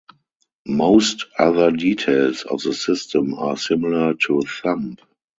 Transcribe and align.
Most 0.65 1.27
other 1.37 1.69
details 1.69 2.41
of 2.41 2.63
the 2.63 2.73
system 2.73 3.35
are 3.35 3.55
similar 3.55 4.15
to 4.25 4.41
Thumb. 4.41 4.97